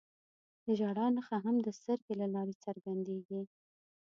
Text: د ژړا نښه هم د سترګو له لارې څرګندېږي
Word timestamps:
د 0.65 0.67
ژړا 0.79 1.07
نښه 1.15 1.37
هم 1.45 1.55
د 1.65 1.67
سترګو 1.77 2.11
له 2.21 2.27
لارې 2.33 2.53
څرګندېږي 2.65 3.41